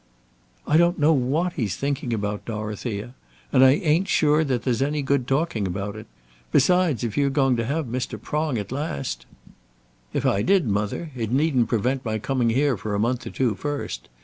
"I 0.65 0.77
don't 0.77 0.97
know 0.97 1.13
what 1.13 1.53
he's 1.53 1.77
thinking 1.77 2.11
about, 2.11 2.45
Dorothea; 2.45 3.13
and 3.53 3.63
I 3.63 3.73
ain't 3.73 4.07
sure 4.07 4.43
that 4.43 4.63
there's 4.63 4.81
any 4.81 5.03
good 5.03 5.27
talking 5.27 5.67
about 5.67 5.95
it. 5.95 6.07
Besides, 6.51 7.03
if 7.03 7.19
you're 7.19 7.29
going 7.29 7.55
to 7.57 7.65
have 7.65 7.85
Mr. 7.85 8.19
Prong 8.19 8.57
at 8.57 8.71
last" 8.71 9.27
"If 10.11 10.25
I 10.25 10.41
did, 10.41 10.65
mother, 10.65 11.11
it 11.15 11.29
needn't 11.31 11.69
prevent 11.69 12.03
my 12.03 12.17
coming 12.17 12.49
here 12.49 12.77
for 12.77 12.95
a 12.95 12.99
month 12.99 13.27
or 13.27 13.29
two 13.29 13.53
first. 13.53 14.09